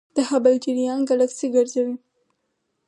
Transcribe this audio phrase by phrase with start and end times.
[0.15, 1.95] د هبل جریان ګلکسي ګرځوي.